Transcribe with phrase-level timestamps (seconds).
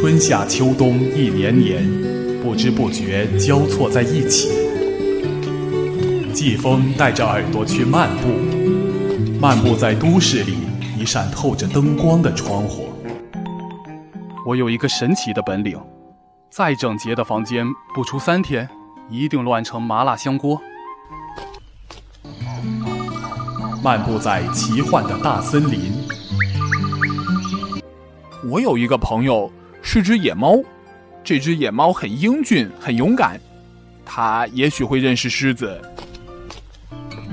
[0.00, 1.84] 春夏秋冬一年年，
[2.40, 4.48] 不知不觉交错在一起。
[6.32, 8.28] 季风带着耳朵去漫步，
[9.40, 10.58] 漫步在都市里
[10.96, 12.90] 一扇透着灯光的窗户。
[14.46, 15.76] 我有一个神奇的本领，
[16.48, 18.68] 再整洁的房间，不出三天，
[19.10, 20.60] 一定乱成麻辣香锅。
[23.82, 25.92] 漫步在奇幻的大森林。
[28.48, 29.50] 我有一个朋友
[29.90, 30.62] 是只野猫，
[31.24, 33.40] 这只野猫很英俊，很勇敢，
[34.04, 35.80] 它也许会认识狮子。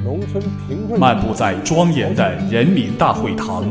[0.06, 0.98] 农村贫困。
[0.98, 3.66] 漫步在庄严的人民大会堂。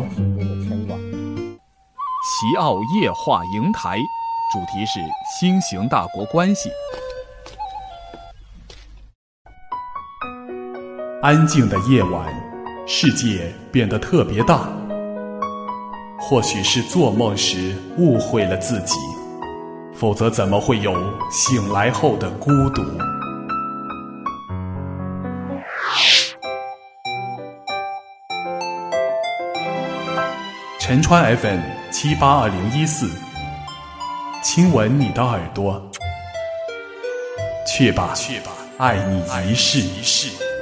[1.57, 3.97] 齐奥夜话营台，
[4.53, 5.01] 主题是
[5.41, 6.69] 新型大国关系。
[11.23, 12.31] 安静的夜晚，
[12.87, 14.69] 世界变得特别大。
[16.27, 18.95] 或许是做梦时误会了自己，
[19.95, 20.95] 否则怎么会有
[21.31, 22.83] 醒来后的孤独？
[30.79, 33.07] 陈川 FM 七八二零一四，
[34.43, 35.81] 亲吻你的耳朵，
[37.67, 40.54] 去吧，去吧，爱你一世一世。